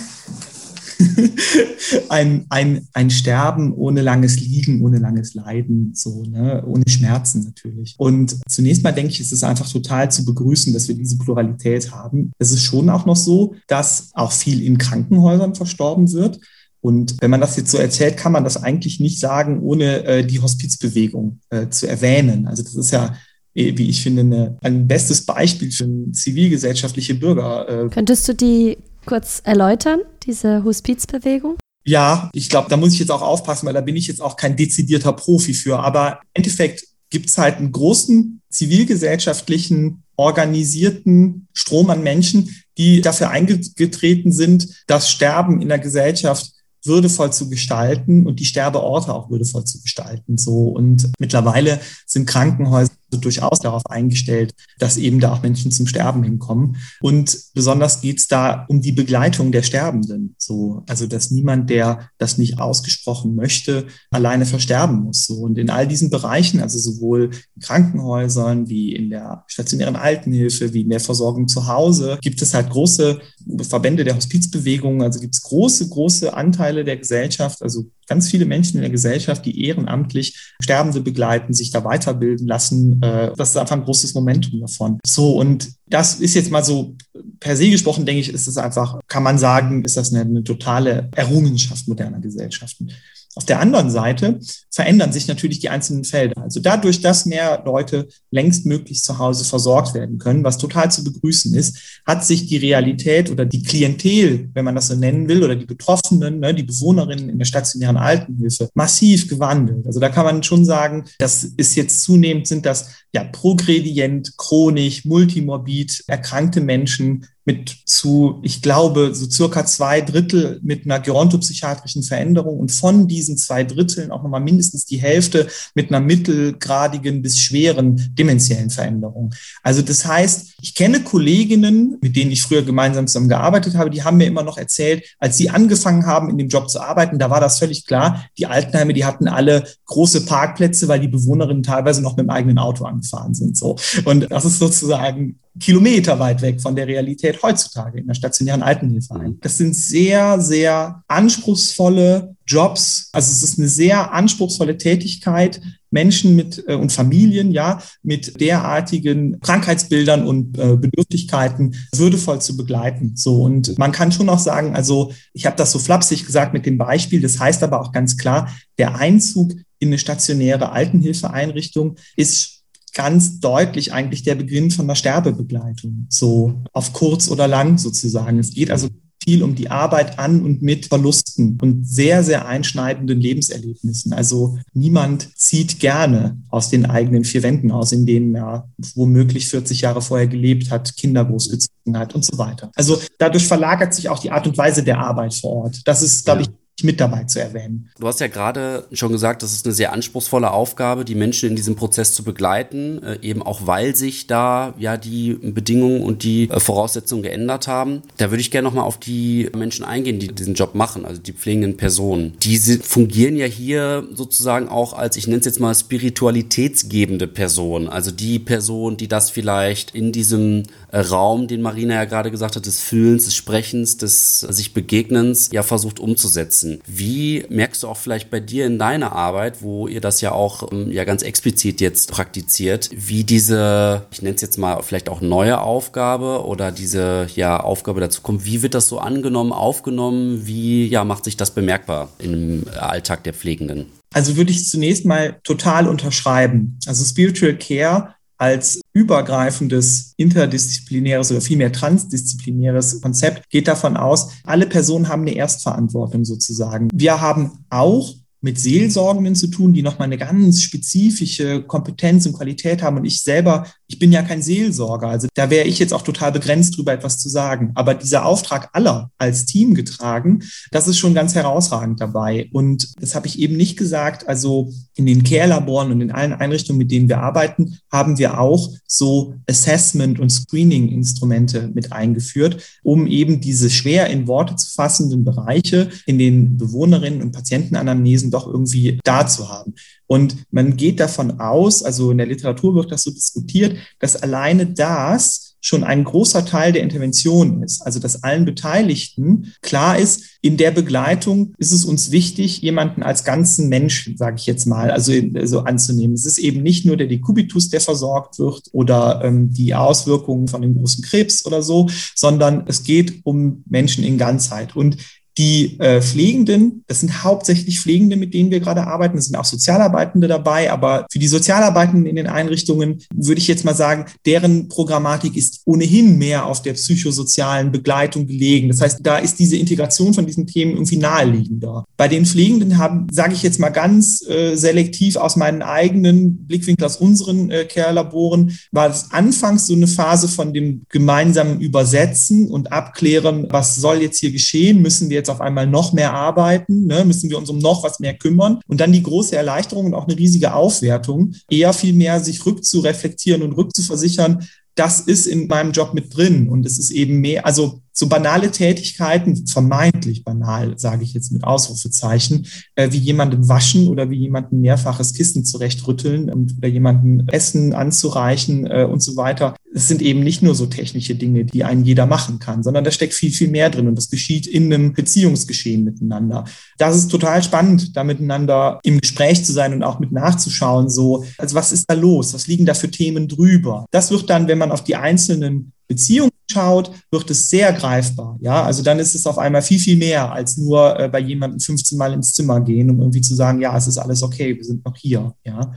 [2.10, 6.64] ein, ein, ein Sterben ohne langes Liegen, ohne langes Leiden, so, ne?
[6.66, 7.96] ohne Schmerzen natürlich.
[7.98, 11.92] Und zunächst mal denke ich, es ist einfach total zu begrüßen, dass wir diese Pluralität
[11.92, 12.32] haben.
[12.38, 16.40] Es ist schon auch noch so, dass auch viel in Krankenhäusern verstorben wird.
[16.82, 20.26] Und wenn man das jetzt so erzählt, kann man das eigentlich nicht sagen, ohne äh,
[20.26, 22.48] die Hospizbewegung äh, zu erwähnen.
[22.48, 23.16] Also das ist ja
[23.54, 27.68] wie ich finde, eine, ein bestes Beispiel für zivilgesellschaftliche Bürger.
[27.68, 27.90] Äh.
[27.90, 31.58] Könntest du die kurz erläutern, diese Hospizbewegung?
[31.86, 34.36] Ja, ich glaube, da muss ich jetzt auch aufpassen, weil da bin ich jetzt auch
[34.36, 35.80] kein dezidierter Profi für.
[35.80, 43.30] Aber im Endeffekt gibt es halt einen großen zivilgesellschaftlichen, organisierten Strom an Menschen, die dafür
[43.30, 46.52] eingetreten sind, das Sterben in der Gesellschaft
[46.84, 50.38] würdevoll zu gestalten und die Sterbeorte auch würdevoll zu gestalten.
[50.38, 56.24] So und mittlerweile sind Krankenhäuser durchaus darauf eingestellt, dass eben da auch Menschen zum Sterben
[56.24, 56.78] hinkommen.
[57.02, 60.36] Und besonders geht es da um die Begleitung der Sterbenden.
[60.38, 65.26] So, also dass niemand, der das nicht ausgesprochen möchte, alleine versterben muss.
[65.26, 70.74] So und in all diesen Bereichen, also sowohl in Krankenhäusern wie in der stationären Altenhilfe,
[70.74, 73.20] wie in der Versorgung zu Hause, gibt es halt große
[73.62, 75.02] Verbände der Hospizbewegung.
[75.02, 79.46] Also gibt es große, große Anteile der Gesellschaft, also ganz viele Menschen in der Gesellschaft,
[79.46, 83.02] die ehrenamtlich Sterbende begleiten, sich da weiterbilden lassen.
[83.02, 85.00] Äh, das ist einfach ein großes Momentum davon.
[85.06, 86.96] So, und das ist jetzt mal so
[87.40, 90.44] per se gesprochen, denke ich, ist es einfach, kann man sagen, ist das eine, eine
[90.44, 92.92] totale Errungenschaft moderner Gesellschaften.
[93.36, 94.40] Auf der anderen Seite
[94.72, 96.42] verändern sich natürlich die einzelnen Felder.
[96.42, 101.04] Also dadurch, dass mehr Leute längst möglichst zu Hause versorgt werden können, was total zu
[101.04, 105.44] begrüßen ist, hat sich die Realität oder die Klientel, wenn man das so nennen will,
[105.44, 109.86] oder die Betroffenen, ne, die Bewohnerinnen in der stationären Altenhilfe massiv gewandelt.
[109.86, 115.06] Also da kann man schon sagen, das ist jetzt zunehmend, sind das ja progredient, chronisch,
[115.06, 122.60] multimorbid erkrankte Menschen, mit zu, ich glaube, so circa zwei Drittel mit einer gerontopsychiatrischen Veränderung
[122.60, 128.14] und von diesen zwei Dritteln auch nochmal mindestens die Hälfte mit einer mittelgradigen bis schweren
[128.14, 129.34] dementiellen Veränderung.
[129.64, 134.04] Also das heißt, ich kenne Kolleginnen, mit denen ich früher gemeinsam zusammen gearbeitet habe, die
[134.04, 137.32] haben mir immer noch erzählt, als sie angefangen haben, in dem Job zu arbeiten, da
[137.32, 138.26] war das völlig klar.
[138.38, 142.60] Die Altenheime, die hatten alle große Parkplätze, weil die Bewohnerinnen teilweise noch mit dem eigenen
[142.60, 143.58] Auto angefahren sind.
[143.58, 143.78] So.
[144.06, 149.16] Und das ist sozusagen Kilometer weit weg von der Realität heutzutage in der stationären Altenhilfe
[149.16, 149.40] ein.
[149.42, 153.10] Das sind sehr, sehr anspruchsvolle Jobs.
[153.12, 155.60] Also es ist eine sehr anspruchsvolle Tätigkeit,
[155.92, 163.14] Menschen mit äh, und Familien, ja, mit derartigen Krankheitsbildern und äh, Bedürftigkeiten würdevoll zu begleiten.
[163.16, 166.66] So und man kann schon auch sagen, also ich habe das so flapsig gesagt mit
[166.66, 172.59] dem Beispiel, das heißt aber auch ganz klar, der Einzug in eine stationäre Altenhilfeeinrichtung ist
[172.94, 178.40] ganz deutlich eigentlich der Beginn von einer Sterbebegleitung, so auf kurz oder lang sozusagen.
[178.40, 178.88] Es geht also
[179.24, 184.14] viel um die Arbeit an und mit Verlusten und sehr, sehr einschneidenden Lebenserlebnissen.
[184.14, 189.82] Also niemand zieht gerne aus den eigenen vier Wänden aus, in denen er womöglich 40
[189.82, 192.72] Jahre vorher gelebt hat, Kinder großgezogen hat und so weiter.
[192.76, 195.82] Also dadurch verlagert sich auch die Art und Weise der Arbeit vor Ort.
[195.86, 196.50] Das ist, glaube ich,
[196.84, 197.90] mit dabei zu erwähnen.
[198.00, 201.56] Du hast ja gerade schon gesagt, das ist eine sehr anspruchsvolle Aufgabe, die Menschen in
[201.56, 206.50] diesem Prozess zu begleiten, äh, eben auch weil sich da ja die Bedingungen und die
[206.50, 208.02] äh, Voraussetzungen geändert haben.
[208.18, 211.34] Da würde ich gerne nochmal auf die Menschen eingehen, die diesen Job machen, also die
[211.34, 212.34] pflegenden Personen.
[212.42, 217.88] Diese fungieren ja hier sozusagen auch als, ich nenne es jetzt mal, spiritualitätsgebende Person.
[217.88, 222.56] Also die Person, die das vielleicht in diesem äh, Raum, den Marina ja gerade gesagt
[222.56, 226.82] hat, des Fühlens, des Sprechens, des sich Begegnens, ja versucht umzusetzen setzen.
[226.88, 230.72] Wie merkst du auch vielleicht bei dir in deiner Arbeit, wo ihr das ja auch
[230.72, 235.22] ähm, ja ganz explizit jetzt praktiziert, wie diese, ich nenne es jetzt mal vielleicht auch
[235.22, 240.88] neue Aufgabe oder diese ja Aufgabe dazu kommt, wie wird das so angenommen, aufgenommen, wie
[240.88, 243.88] ja macht sich das bemerkbar im Alltag der Pflegenden?
[244.12, 246.80] Also würde ich zunächst mal total unterschreiben.
[246.88, 255.10] Also Spiritual Care als übergreifendes interdisziplinäres oder vielmehr transdisziplinäres Konzept geht davon aus, alle Personen
[255.10, 256.90] haben eine Erstverantwortung sozusagen.
[256.94, 262.82] Wir haben auch mit Seelsorgenden zu tun, die nochmal eine ganz spezifische Kompetenz und Qualität
[262.82, 262.98] haben.
[262.98, 266.32] Und ich selber, ich bin ja kein Seelsorger, also da wäre ich jetzt auch total
[266.32, 267.72] begrenzt drüber etwas zu sagen.
[267.76, 272.50] Aber dieser Auftrag aller als Team getragen, das ist schon ganz herausragend dabei.
[272.54, 274.28] Und das habe ich eben nicht gesagt.
[274.28, 278.70] Also in den Care-Laboren und in allen Einrichtungen, mit denen wir arbeiten, haben wir auch
[278.88, 285.90] so Assessment- und Screening-Instrumente mit eingeführt, um eben diese schwer in Worte zu fassenden Bereiche
[286.06, 289.74] in den Bewohnerinnen und Patientenanamnesen Wesen doch irgendwie da zu haben.
[290.08, 294.66] Und man geht davon aus, also in der Literatur wird das so diskutiert, dass alleine
[294.66, 297.82] das schon ein großer Teil der Intervention ist.
[297.82, 303.26] Also dass allen Beteiligten klar ist, in der Begleitung ist es uns wichtig, jemanden als
[303.26, 305.12] ganzen Menschen, sage ich jetzt mal, also
[305.44, 306.14] so anzunehmen.
[306.14, 310.62] Es ist eben nicht nur der Dekubitus, der versorgt wird oder ähm, die Auswirkungen von
[310.62, 314.78] dem großen Krebs oder so, sondern es geht um Menschen in Ganzheit.
[314.78, 314.96] Und
[315.38, 319.18] die äh, Pflegenden, das sind hauptsächlich Pflegende, mit denen wir gerade arbeiten.
[319.18, 323.64] Es sind auch Sozialarbeitende dabei, aber für die Sozialarbeitenden in den Einrichtungen würde ich jetzt
[323.64, 328.70] mal sagen, deren Programmatik ist ohnehin mehr auf der psychosozialen Begleitung gelegen.
[328.70, 331.86] Das heißt, da ist diese Integration von diesen Themen irgendwie naheliegender.
[331.96, 336.86] Bei den Pflegenden haben, sage ich jetzt mal ganz äh, selektiv aus meinen eigenen Blickwinkel
[336.86, 342.72] aus unseren äh, Care-Laboren, war es anfangs so eine Phase von dem gemeinsamen Übersetzen und
[342.72, 347.06] Abklären, was soll jetzt hier geschehen, müssen wir jetzt auf einmal noch mehr arbeiten, ne?
[347.06, 348.60] müssen wir uns um noch was mehr kümmern.
[348.68, 353.44] Und dann die große Erleichterung und auch eine riesige Aufwertung, eher viel mehr sich rückzureflektieren
[353.44, 356.48] und rückzuversichern, das ist in meinem Job mit drin.
[356.50, 361.44] Und es ist eben mehr, also so banale Tätigkeiten, vermeintlich banal, sage ich jetzt mit
[361.44, 367.74] Ausrufezeichen, äh, wie jemanden waschen oder wie jemanden mehrfaches Kissen zurechtrütteln und, oder jemanden Essen
[367.74, 369.54] anzureichen äh, und so weiter.
[369.76, 372.92] Es sind eben nicht nur so technische Dinge, die ein jeder machen kann, sondern da
[372.92, 376.46] steckt viel, viel mehr drin und das geschieht in einem Beziehungsgeschehen miteinander.
[376.78, 381.26] Das ist total spannend, da miteinander im Gespräch zu sein und auch mit nachzuschauen, so,
[381.38, 382.34] also was ist da los?
[382.34, 383.86] Was liegen da für Themen drüber?
[383.92, 388.38] Das wird dann, wenn man auf die einzelnen Beziehungen schaut, wird es sehr greifbar.
[388.42, 391.60] Ja, also dann ist es auf einmal viel, viel mehr als nur äh, bei jemandem
[391.60, 394.64] 15 Mal ins Zimmer gehen, um irgendwie zu sagen, ja, es ist alles okay, wir
[394.64, 395.34] sind noch hier.
[395.44, 395.74] Ja.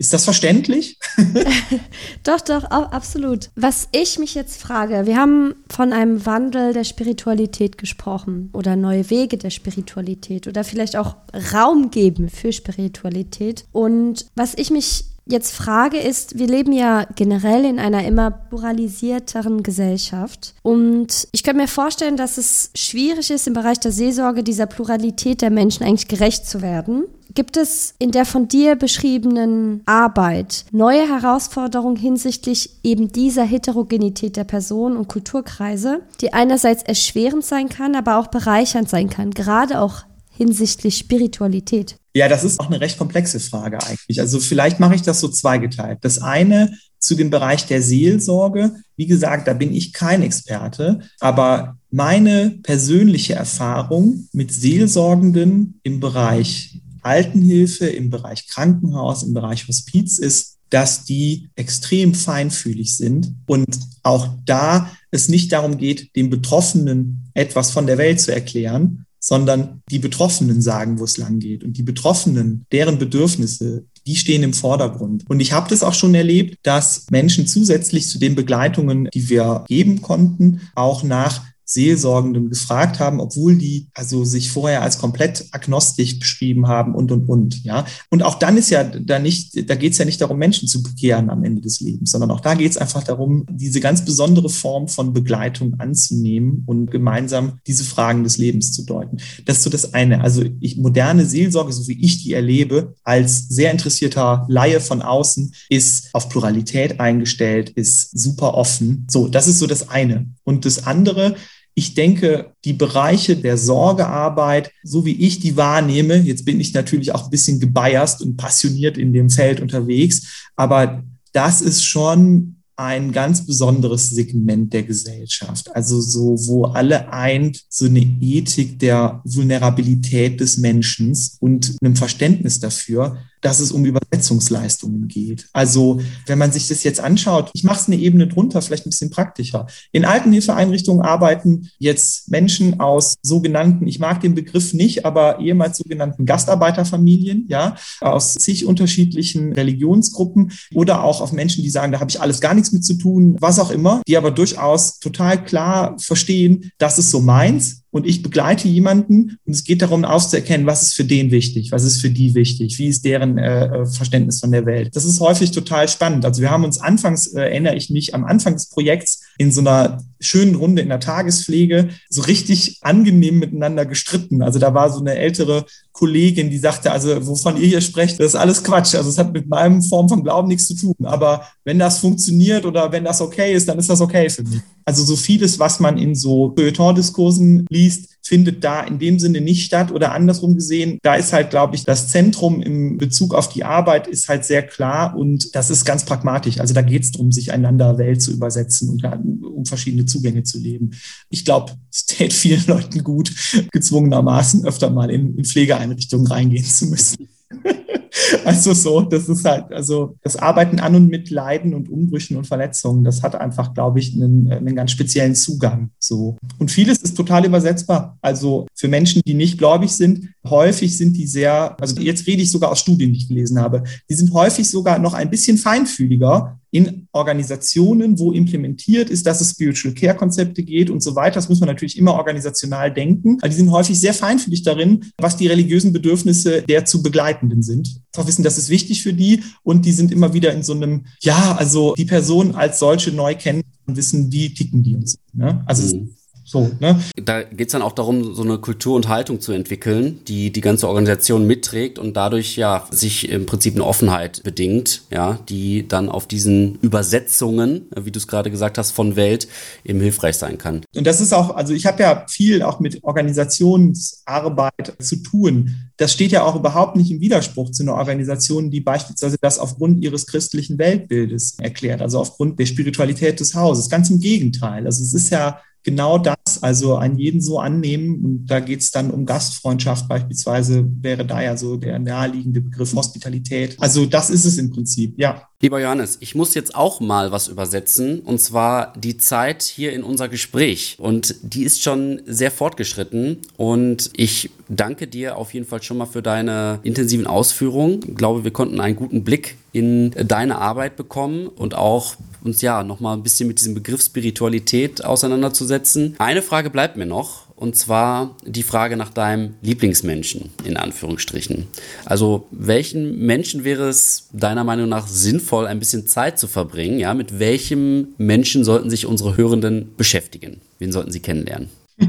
[0.00, 0.98] Ist das verständlich?
[2.22, 3.50] doch, doch, absolut.
[3.54, 9.10] Was ich mich jetzt frage, wir haben von einem Wandel der Spiritualität gesprochen oder neue
[9.10, 11.16] Wege der Spiritualität oder vielleicht auch
[11.52, 13.66] Raum geben für Spiritualität.
[13.72, 19.62] Und was ich mich jetzt frage ist, wir leben ja generell in einer immer pluralisierteren
[19.62, 24.66] Gesellschaft und ich könnte mir vorstellen, dass es schwierig ist, im Bereich der Seelsorge dieser
[24.66, 27.04] Pluralität der Menschen eigentlich gerecht zu werden.
[27.32, 34.44] Gibt es in der von dir beschriebenen Arbeit neue Herausforderungen hinsichtlich eben dieser Heterogenität der
[34.44, 40.02] Personen und Kulturkreise, die einerseits erschwerend sein kann, aber auch bereichernd sein kann, gerade auch
[40.40, 41.98] hinsichtlich Spiritualität?
[42.14, 44.20] Ja, das ist auch eine recht komplexe Frage eigentlich.
[44.20, 45.98] Also vielleicht mache ich das so zweigeteilt.
[46.00, 48.72] Das eine zu dem Bereich der Seelsorge.
[48.96, 56.80] Wie gesagt, da bin ich kein Experte, aber meine persönliche Erfahrung mit Seelsorgenden im Bereich
[57.02, 64.28] Altenhilfe, im Bereich Krankenhaus, im Bereich Hospiz ist, dass die extrem feinfühlig sind und auch
[64.46, 69.98] da es nicht darum geht, dem Betroffenen etwas von der Welt zu erklären, sondern die
[69.98, 71.62] Betroffenen sagen, wo es lang geht.
[71.62, 75.24] Und die Betroffenen, deren Bedürfnisse, die stehen im Vordergrund.
[75.28, 79.64] Und ich habe das auch schon erlebt, dass Menschen zusätzlich zu den Begleitungen, die wir
[79.68, 86.18] geben konnten, auch nach Seelsorgenden gefragt haben, obwohl die also sich vorher als komplett agnostisch
[86.18, 87.62] beschrieben haben und und und.
[87.62, 90.66] Ja, und auch dann ist ja da nicht, da geht es ja nicht darum, Menschen
[90.66, 94.04] zu bekehren am Ende des Lebens, sondern auch da geht es einfach darum, diese ganz
[94.04, 99.18] besondere Form von Begleitung anzunehmen und gemeinsam diese Fragen des Lebens zu deuten.
[99.44, 100.22] Das ist so das eine.
[100.22, 105.54] Also ich, moderne Seelsorge, so wie ich die erlebe, als sehr interessierter Laie von außen,
[105.68, 109.06] ist auf Pluralität eingestellt, ist super offen.
[109.08, 110.26] So, das ist so das eine.
[110.42, 111.36] Und das andere
[111.80, 117.14] ich denke, die Bereiche der Sorgearbeit, so wie ich die wahrnehme, jetzt bin ich natürlich
[117.14, 123.12] auch ein bisschen gebiased und passioniert in dem Feld unterwegs, aber das ist schon ein
[123.12, 125.74] ganz besonderes Segment der Gesellschaft.
[125.74, 132.60] Also so, wo alle eint so eine Ethik der Vulnerabilität des Menschen und einem Verständnis
[132.60, 135.48] dafür, dass es um Übersetzungsleistungen geht.
[135.52, 138.90] Also wenn man sich das jetzt anschaut, ich mache es eine Ebene drunter, vielleicht ein
[138.90, 139.66] bisschen praktischer.
[139.92, 146.26] In Altenhilfeeinrichtungen arbeiten jetzt Menschen aus sogenannten, ich mag den Begriff nicht, aber ehemals sogenannten
[146.26, 152.20] Gastarbeiterfamilien, ja, aus zig unterschiedlichen Religionsgruppen oder auch auf Menschen, die sagen, da habe ich
[152.20, 156.70] alles gar nichts mit zu tun, was auch immer, die aber durchaus total klar verstehen,
[156.78, 160.94] das ist so meins und ich begleite jemanden und es geht darum auszuerkennen, was ist
[160.94, 164.52] für den wichtig, was ist für die wichtig, wie ist deren äh, äh, Verständnis von
[164.52, 164.94] der Welt.
[164.94, 166.24] Das ist häufig total spannend.
[166.24, 169.60] Also wir haben uns anfangs, äh, erinnere ich mich, am Anfang des Projekts in so
[169.60, 174.42] einer schönen Runde in der Tagespflege so richtig angenehm miteinander gestritten.
[174.42, 178.26] Also da war so eine ältere Kollegin, die sagte, also wovon ihr hier sprecht, das
[178.26, 178.94] ist alles Quatsch.
[178.94, 180.94] Also es hat mit meinem Form von Glauben nichts zu tun.
[181.04, 184.60] Aber wenn das funktioniert oder wenn das okay ist, dann ist das okay für mich.
[184.84, 189.64] Also so vieles, was man in so Feuilleton-Diskursen liest, findet da in dem Sinne nicht
[189.64, 193.64] statt oder andersrum gesehen, da ist halt, glaube ich, das Zentrum im Bezug auf die
[193.64, 196.60] Arbeit ist halt sehr klar und das ist ganz pragmatisch.
[196.60, 199.04] Also da geht es darum, sich einander Welt zu übersetzen und
[199.44, 200.90] um verschiedene Zugänge zu leben.
[201.28, 203.32] Ich glaube, es täte vielen Leuten gut,
[203.72, 207.28] gezwungenermaßen öfter mal in, in Pflegeeinrichtungen reingehen zu müssen.
[208.44, 212.46] Also so, das ist halt, also das Arbeiten an und mit Leiden und Umbrüchen und
[212.46, 215.90] Verletzungen, das hat einfach, glaube ich, einen, einen ganz speziellen Zugang.
[215.98, 216.36] So.
[216.58, 218.18] Und vieles ist total übersetzbar.
[218.20, 222.50] Also für Menschen, die nicht gläubig sind, häufig sind die sehr, also jetzt rede ich
[222.50, 226.59] sogar aus Studien, die ich gelesen habe, die sind häufig sogar noch ein bisschen feinfühliger
[226.70, 231.34] in Organisationen, wo implementiert ist, dass es Spiritual Care Konzepte geht und so weiter.
[231.34, 233.38] Das muss man natürlich immer organisational denken.
[233.40, 238.00] Aber die sind häufig sehr feinfühlig darin, was die religiösen Bedürfnisse der zu Begleitenden sind.
[238.14, 241.06] Einfach wissen, das ist wichtig für die und die sind immer wieder in so einem,
[241.20, 245.18] ja, also die Person als solche neu kennen und wissen, wie ticken die uns.
[245.32, 245.62] Ne?
[245.66, 246.14] Also mhm.
[246.50, 247.00] So, ne?
[247.14, 250.60] Da geht es dann auch darum, so eine Kultur und Haltung zu entwickeln, die die
[250.60, 256.08] ganze Organisation mitträgt und dadurch ja sich im Prinzip eine Offenheit bedingt, ja, die dann
[256.08, 259.46] auf diesen Übersetzungen, wie du es gerade gesagt hast, von Welt
[259.84, 260.82] eben hilfreich sein kann.
[260.92, 265.76] Und das ist auch, also ich habe ja viel auch mit Organisationsarbeit zu tun.
[265.98, 270.02] Das steht ja auch überhaupt nicht im Widerspruch zu einer Organisation, die beispielsweise das aufgrund
[270.02, 273.88] ihres christlichen Weltbildes erklärt, also aufgrund der Spiritualität des Hauses.
[273.88, 274.84] Ganz im Gegenteil.
[274.86, 278.24] Also es ist ja genau das, also einen jeden so annehmen.
[278.24, 282.94] Und da geht es dann um Gastfreundschaft beispielsweise, wäre da ja so der naheliegende Begriff
[282.94, 283.76] Hospitalität.
[283.80, 285.42] Also das ist es im Prinzip, ja.
[285.62, 290.02] Lieber Johannes, ich muss jetzt auch mal was übersetzen, und zwar die Zeit hier in
[290.02, 290.96] unser Gespräch.
[290.98, 293.38] Und die ist schon sehr fortgeschritten.
[293.58, 298.00] Und ich danke dir auf jeden Fall schon mal für deine intensiven Ausführungen.
[298.08, 302.82] Ich glaube, wir konnten einen guten Blick in deine Arbeit bekommen und auch uns ja
[302.82, 306.14] nochmal ein bisschen mit diesem Begriff Spiritualität auseinanderzusetzen.
[306.18, 307.48] Eine Frage bleibt mir noch.
[307.56, 311.66] Und zwar die Frage nach deinem Lieblingsmenschen, in Anführungsstrichen.
[312.06, 316.98] Also, welchen Menschen wäre es deiner Meinung nach sinnvoll, ein bisschen Zeit zu verbringen?
[316.98, 320.62] Ja, mit welchem Menschen sollten sich unsere Hörenden beschäftigen?
[320.78, 321.68] Wen sollten sie kennenlernen?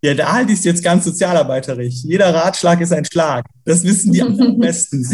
[0.00, 2.04] Ja, der Halt ist jetzt ganz sozialarbeiterisch.
[2.04, 3.44] Jeder Ratschlag ist ein Schlag.
[3.64, 5.04] Das wissen die am besten.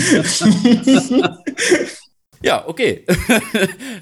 [2.44, 3.04] Ja, okay.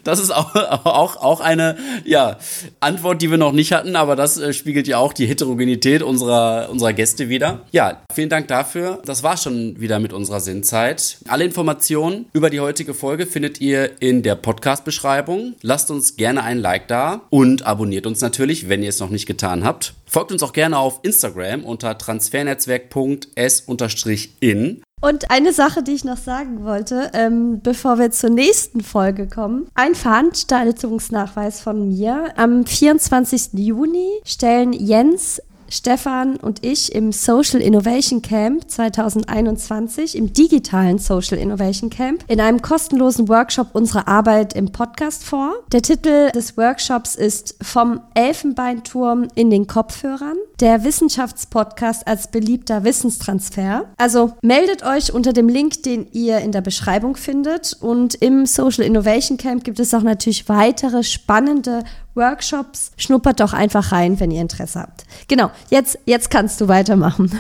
[0.05, 2.37] Das ist auch, auch, auch eine ja,
[2.81, 6.69] Antwort, die wir noch nicht hatten, aber das äh, spiegelt ja auch die Heterogenität unserer,
[6.71, 7.61] unserer Gäste wieder.
[7.71, 9.01] Ja, vielen Dank dafür.
[9.05, 11.19] Das war schon wieder mit unserer Sinnzeit.
[11.29, 15.55] Alle Informationen über die heutige Folge findet ihr in der Podcast-Beschreibung.
[15.63, 19.27] Lasst uns gerne ein Like da und abonniert uns natürlich, wenn ihr es noch nicht
[19.27, 19.95] getan habt.
[20.07, 24.83] Folgt uns auch gerne auf Instagram unter transfernetzwerk.s-in.
[25.03, 29.67] Und eine Sache, die ich noch sagen wollte, ähm, bevor wir zur nächsten Folge kommen.
[29.75, 32.33] Ein Veranstaltungsnachweis von mir.
[32.37, 33.55] Am 24.
[33.55, 35.43] Juni stellen Jens
[35.73, 42.61] Stefan und ich im Social Innovation Camp 2021, im digitalen Social Innovation Camp, in einem
[42.61, 45.55] kostenlosen Workshop unsere Arbeit im Podcast vor.
[45.73, 53.87] Der Titel des Workshops ist Vom Elfenbeinturm in den Kopfhörern, der Wissenschaftspodcast als beliebter Wissenstransfer.
[53.97, 57.77] Also meldet euch unter dem Link, den ihr in der Beschreibung findet.
[57.81, 61.83] Und im Social Innovation Camp gibt es auch natürlich weitere spannende
[62.15, 62.93] Workshops.
[62.97, 65.05] Schnuppert doch einfach rein, wenn ihr Interesse habt.
[65.27, 67.37] Genau, jetzt, jetzt kannst du weitermachen.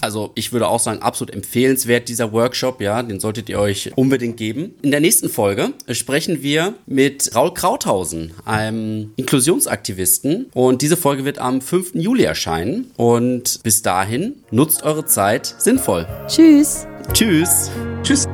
[0.00, 4.36] Also ich würde auch sagen, absolut empfehlenswert dieser Workshop, ja, den solltet ihr euch unbedingt
[4.36, 4.74] geben.
[4.82, 10.46] In der nächsten Folge sprechen wir mit Raul Krauthausen, einem Inklusionsaktivisten.
[10.54, 11.94] Und diese Folge wird am 5.
[11.94, 12.90] Juli erscheinen.
[12.96, 16.06] Und bis dahin nutzt eure Zeit sinnvoll.
[16.28, 16.86] Tschüss.
[17.12, 17.70] Tschüss.
[18.02, 18.26] Tschüss.